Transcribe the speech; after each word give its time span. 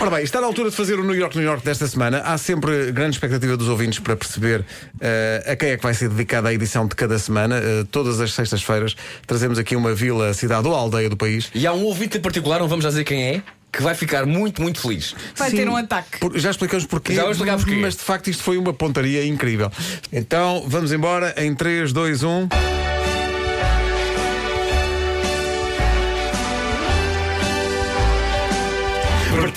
Ora 0.00 0.10
bem, 0.10 0.22
está 0.24 0.40
na 0.40 0.46
altura 0.46 0.70
de 0.70 0.76
fazer 0.76 0.98
o 0.98 1.04
New 1.04 1.14
York, 1.14 1.36
New 1.36 1.44
York 1.44 1.62
desta 1.62 1.86
semana. 1.86 2.22
Há 2.24 2.38
sempre 2.38 2.90
grande 2.90 3.16
expectativa 3.16 3.54
dos 3.54 3.68
ouvintes 3.68 3.98
para 3.98 4.16
perceber 4.16 4.60
uh, 4.60 5.52
a 5.52 5.54
quem 5.54 5.70
é 5.70 5.76
que 5.76 5.82
vai 5.82 5.92
ser 5.92 6.08
dedicada 6.08 6.48
a 6.48 6.54
edição 6.54 6.86
de 6.88 6.94
cada 6.94 7.18
semana. 7.18 7.56
Uh, 7.60 7.84
todas 7.84 8.18
as 8.18 8.32
sextas-feiras 8.32 8.96
trazemos 9.26 9.58
aqui 9.58 9.76
uma 9.76 9.94
vila, 9.94 10.32
cidade 10.32 10.66
ou 10.66 10.74
aldeia 10.74 11.10
do 11.10 11.18
país. 11.18 11.50
E 11.54 11.66
há 11.66 11.72
um 11.74 11.84
ouvinte 11.84 12.16
em 12.16 12.20
particular, 12.20 12.60
não 12.60 12.68
vamos 12.68 12.82
já 12.84 12.88
dizer 12.88 13.04
quem 13.04 13.22
é, 13.22 13.42
que 13.70 13.82
vai 13.82 13.94
ficar 13.94 14.24
muito, 14.24 14.62
muito 14.62 14.80
feliz. 14.80 15.14
Vai 15.36 15.50
Sim, 15.50 15.56
ter 15.56 15.68
um 15.68 15.76
ataque. 15.76 16.18
por- 16.18 16.36
já 16.38 16.50
explicamos 16.50 16.86
porquê, 16.86 17.14
Já 17.14 17.22
vamos 17.22 17.36
explicar 17.36 17.58
porquê. 17.58 17.76
mas 17.76 17.94
de 17.94 18.00
facto 18.02 18.30
isto 18.30 18.42
foi 18.42 18.56
uma 18.56 18.72
pontaria 18.72 19.26
incrível. 19.26 19.70
Então 20.10 20.64
vamos 20.66 20.92
embora 20.92 21.34
em 21.36 21.50
um. 21.50 21.54
3, 21.54 21.92
2, 21.92 22.22
1. 22.22 22.48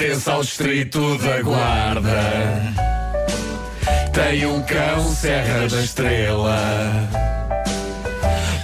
Pertence 0.04 0.30
ao 0.30 0.42
distrito 0.42 1.18
da 1.20 1.42
Guarda. 1.42 2.74
Tem 4.12 4.46
um 4.46 4.62
cão 4.64 5.10
Serra 5.14 5.66
da 5.70 5.82
Estrela. 5.82 6.60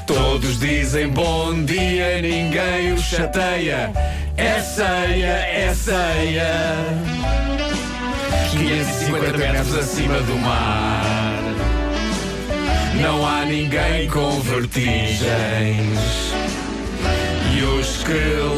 Todos 0.06 0.60
dizem 0.60 1.08
bom 1.08 1.64
dia, 1.64 2.22
ninguém 2.22 2.92
o 2.92 2.98
chateia. 2.98 3.90
É 4.36 4.60
ceia, 4.60 5.38
é 5.48 5.74
ceia. 5.74 6.76
550 8.52 9.38
metros 9.38 9.76
acima 9.78 10.20
do 10.20 10.36
mar. 10.40 11.42
Não 13.02 13.26
há 13.26 13.46
ninguém 13.46 14.10
com 14.10 14.42
vertigens. 14.42 16.00
E 17.58 17.64
os 17.64 18.04
que 18.04 18.49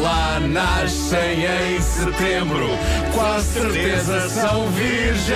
nascem 0.48 1.44
em 1.44 1.80
setembro, 1.80 2.68
quase 3.14 3.60
certeza 3.60 4.28
são 4.28 4.66
virgens. 4.70 5.32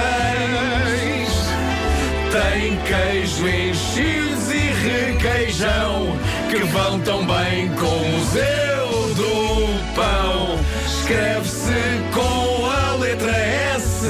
Tem 2.30 2.76
queijo 2.85 3.48
enchidos 3.48 4.51
e 4.51 4.59
requeijão, 4.59 6.18
que 6.51 6.59
vão 6.65 7.01
tão 7.01 7.26
bem 7.26 7.68
com 7.71 7.87
o 7.87 8.09
museu 8.13 9.15
do 9.15 9.95
pão. 9.95 10.59
Escreve-se 10.87 11.73
com 12.13 12.66
a 12.66 12.96
letra 12.96 13.37
S, 13.37 14.07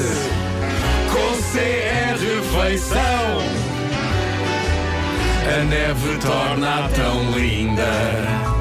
com 1.12 1.36
CR 1.52 2.16
refeição. 2.18 3.66
A 5.48 5.64
neve 5.64 6.18
torna 6.18 6.88
tão 6.88 7.30
linda. 7.38 8.55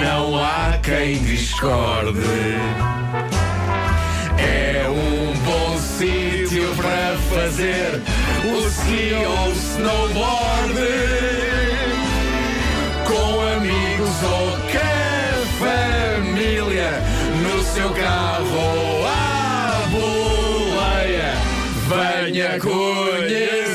Não 0.00 0.36
há 0.36 0.78
quem 0.82 1.18
discorde. 1.22 2.20
É 4.38 4.86
um 4.88 5.32
bom 5.44 5.78
sítio 5.78 6.74
para 6.76 7.16
fazer 7.30 8.00
o 8.44 8.66
ski 8.68 9.12
ou 9.24 9.52
snowboard. 9.52 10.74
Com 13.06 13.40
amigos 13.56 14.22
ou 14.22 14.52
com 14.72 14.92
família, 15.58 16.92
no 17.42 17.62
seu 17.62 17.90
carro 17.90 18.56
ou 18.56 19.06
à 19.06 19.86
boleia. 19.90 21.34
Venha 21.88 22.58
conhecer. 22.58 23.71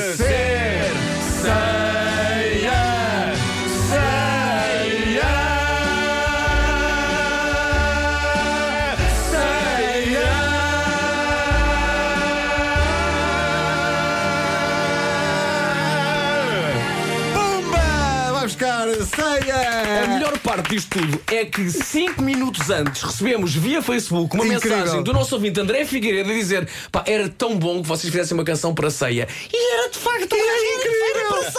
Ceia! 19.07 20.03
A 20.03 20.07
melhor 20.07 20.37
parte 20.39 20.69
disto 20.69 20.99
tudo 20.99 21.21
é 21.27 21.45
que 21.45 21.69
5 21.69 22.21
minutos 22.21 22.69
antes 22.69 23.01
recebemos 23.01 23.55
via 23.55 23.81
Facebook 23.81 24.35
uma 24.35 24.45
Incrível. 24.45 24.77
mensagem 24.77 25.03
do 25.03 25.13
nosso 25.13 25.35
ouvinte 25.35 25.59
André 25.59 25.85
Figueiredo 25.85 26.29
a 26.29 26.33
dizer: 26.33 26.67
pá, 26.91 27.03
era 27.07 27.29
tão 27.29 27.57
bom 27.57 27.81
que 27.81 27.87
vocês 27.87 28.11
fizessem 28.11 28.35
uma 28.37 28.43
canção 28.43 28.73
para 28.73 28.89
ceia. 28.89 29.27
E 29.51 29.73
era 29.73 29.89
de 29.89 29.97
facto 29.97 30.33
Era 30.35 30.75
incrível. 30.75 31.51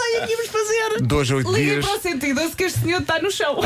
Dois, 1.01 1.29
oito 1.31 1.51
Liga 1.51 1.71
dias. 1.73 1.85
para 1.85 1.97
o 1.97 2.01
112 2.01 2.55
que 2.55 2.63
este 2.63 2.79
senhor 2.81 3.01
está 3.01 3.19
no 3.21 3.31
chão. 3.31 3.57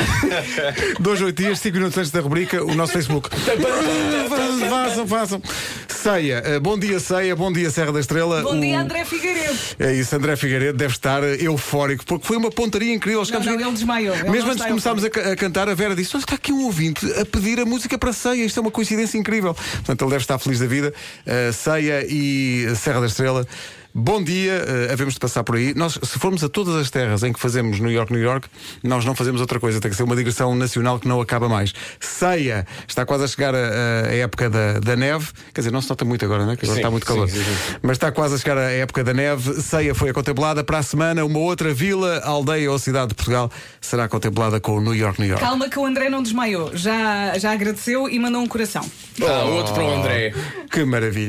Dois, 0.99 1.21
oito 1.21 1.41
dias, 1.41 1.59
cinco 1.59 1.77
minutos 1.77 1.97
antes 1.97 2.11
da 2.11 2.19
rubrica, 2.21 2.63
o 2.63 2.73
nosso 2.75 2.93
Facebook. 2.93 3.29
Façam, 4.69 5.07
façam. 5.07 5.41
Ceia, 5.87 6.41
eh, 6.45 6.59
bom 6.59 6.77
dia, 6.77 6.99
Ceia, 6.99 7.35
bom 7.35 7.51
dia, 7.51 7.69
Serra 7.69 7.91
da 7.91 7.99
Estrela. 7.99 8.41
Bom 8.41 8.59
dia, 8.59 8.77
O- 8.77 8.79
André 8.81 9.05
Figueiredo. 9.05 9.57
É 9.79 9.93
isso, 9.93 10.15
André 10.15 10.35
Figueiredo 10.35 10.77
deve 10.77 10.93
estar 10.93 11.23
eufórico, 11.23 12.05
porque 12.05 12.25
foi 12.27 12.37
uma 12.37 12.49
pontaria 12.51 12.93
incrível. 12.93 13.23
Não, 13.29 13.37
aqui- 13.39 13.49
ele 13.49 13.71
desmaiou, 13.71 14.13
ele 14.15 14.29
Mesmo 14.29 14.47
não 14.47 14.53
antes 14.53 14.63
de 14.63 14.69
começarmos 14.69 15.03
a, 15.05 15.09
ca- 15.09 15.31
a 15.31 15.35
cantar, 15.35 15.69
a 15.69 15.73
Vera 15.73 15.95
disse: 15.95 16.15
Olha, 16.15 16.23
está 16.23 16.35
aqui 16.35 16.51
um 16.51 16.63
ouvinte 16.65 17.05
a 17.19 17.25
pedir 17.25 17.59
a 17.59 17.65
música 17.65 17.97
para 17.97 18.11
ceia. 18.11 18.43
Isto 18.43 18.59
é 18.59 18.61
uma 18.61 18.71
coincidência 18.71 19.17
incrível. 19.17 19.53
Portanto, 19.53 20.01
ele 20.03 20.11
deve 20.11 20.23
estar 20.23 20.37
feliz 20.39 20.59
da 20.59 20.65
vida. 20.67 20.93
Eh, 21.25 21.51
ceia 21.51 22.05
e 22.07 22.67
Serra 22.75 22.99
da 23.01 23.07
Estrela. 23.07 23.47
Bom 23.95 24.23
dia, 24.23 24.53
eh, 24.53 24.91
havemos 24.91 25.13
de 25.13 25.19
passar 25.19 25.43
por 25.43 25.55
aí. 25.55 25.71
Nós, 25.75 25.99
se 26.01 26.17
formos 26.17 26.43
a 26.43 26.49
todas 26.49 26.75
as 26.75 26.89
terras 26.89 27.21
em 27.21 27.31
que 27.31 27.39
fazemos 27.39 27.79
New 27.79 27.91
York, 27.91 28.11
New 28.11 28.23
York, 28.23 28.47
nós 28.81 29.05
não 29.05 29.13
fazemos 29.13 29.39
outra 29.39 29.59
coisa. 29.59 29.79
Tem 29.79 29.91
que 29.91 29.95
ser 29.95 30.01
uma 30.01 30.15
digressão 30.15 30.55
nacional 30.55 30.99
que 30.99 31.07
não 31.07 31.21
acaba 31.21 31.47
mais. 31.47 31.75
Ceia, 31.99 32.65
está 32.87 33.05
quase 33.05 33.25
a 33.25 33.27
chegar 33.27 33.53
a, 33.53 34.07
a 34.07 34.15
época 34.15 34.49
da, 34.49 34.79
da 34.79 34.95
neve. 34.95 35.27
Quer 35.53 35.61
dizer, 35.61 35.71
não 35.71 35.79
se 35.79 35.89
nota 35.89 36.03
muito 36.03 36.25
agora, 36.25 36.43
né? 36.43 36.55
Que 36.55 36.65
agora 36.65 36.73
Sim, 36.75 36.79
está 36.79 36.89
muito 36.89 37.05
calor. 37.05 37.29
sim, 37.29 37.43
sim. 37.43 37.75
Mas 37.83 37.91
está 37.91 38.11
quase 38.11 38.33
a 38.33 38.37
chegar 38.39 38.57
a 38.57 38.71
época 38.71 39.03
da 39.03 39.13
neve. 39.13 39.61
Ceia 39.61 39.93
foi 39.93 40.09
a 40.09 40.13
contemplada. 40.13 40.63
Para 40.63 40.79
a 40.79 40.83
semana, 40.83 41.23
uma 41.23 41.37
outra 41.37 41.71
vila, 41.71 42.19
aldeia 42.23 42.71
ou 42.71 42.79
cidade 42.79 43.09
de 43.09 43.13
Portugal 43.13 43.51
será 43.79 44.07
contemplada 44.07 44.59
com 44.59 44.75
o 44.75 44.81
New 44.81 44.95
York, 44.95 45.21
New 45.21 45.29
York. 45.29 45.43
Calma 45.45 45.69
que 45.69 45.77
o 45.77 45.85
André 45.85 46.09
não 46.09 46.23
desmaiou. 46.23 46.75
Já, 46.75 47.37
já 47.37 47.51
agradeceu 47.51 48.09
e 48.09 48.17
mandou 48.17 48.41
um 48.41 48.47
coração. 48.47 48.83
Ah, 49.21 49.43
outro 49.43 49.71
para 49.75 49.83
o 49.83 49.99
André. 49.99 50.33
Que 50.71 50.83
maravilha. 50.83 51.21